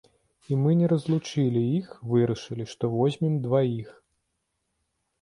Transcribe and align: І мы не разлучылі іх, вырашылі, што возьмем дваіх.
І 0.53 0.55
мы 0.61 0.71
не 0.79 0.87
разлучылі 0.93 1.61
іх, 1.81 1.93
вырашылі, 2.15 2.69
што 2.75 2.93
возьмем 2.97 3.39
дваіх. 3.47 3.97